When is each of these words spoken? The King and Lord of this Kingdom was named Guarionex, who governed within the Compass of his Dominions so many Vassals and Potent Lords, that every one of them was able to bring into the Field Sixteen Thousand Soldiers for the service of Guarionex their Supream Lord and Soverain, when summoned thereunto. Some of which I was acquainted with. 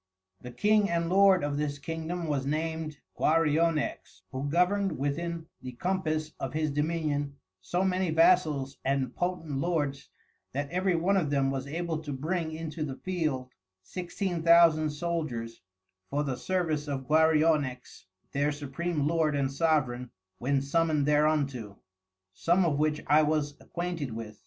The 0.41 0.49
King 0.49 0.89
and 0.89 1.09
Lord 1.11 1.43
of 1.43 1.57
this 1.57 1.77
Kingdom 1.77 2.25
was 2.25 2.43
named 2.43 2.97
Guarionex, 3.15 4.23
who 4.31 4.49
governed 4.49 4.97
within 4.97 5.45
the 5.61 5.73
Compass 5.73 6.31
of 6.39 6.53
his 6.53 6.71
Dominions 6.71 7.35
so 7.61 7.83
many 7.83 8.09
Vassals 8.09 8.77
and 8.83 9.15
Potent 9.15 9.59
Lords, 9.59 10.09
that 10.53 10.71
every 10.71 10.95
one 10.95 11.17
of 11.17 11.29
them 11.29 11.51
was 11.51 11.67
able 11.67 11.99
to 11.99 12.13
bring 12.13 12.51
into 12.51 12.83
the 12.83 12.95
Field 12.95 13.49
Sixteen 13.83 14.41
Thousand 14.41 14.89
Soldiers 14.89 15.61
for 16.09 16.23
the 16.23 16.35
service 16.35 16.87
of 16.87 17.07
Guarionex 17.07 18.05
their 18.31 18.49
Supream 18.51 19.07
Lord 19.07 19.35
and 19.35 19.51
Soverain, 19.51 20.09
when 20.39 20.63
summoned 20.63 21.05
thereunto. 21.05 21.77
Some 22.33 22.65
of 22.65 22.79
which 22.79 23.03
I 23.05 23.21
was 23.21 23.53
acquainted 23.61 24.13
with. 24.15 24.39